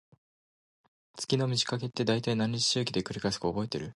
[1.15, 3.89] 月の満ち欠けって、だいたい何日周期で繰り返すか覚えてる？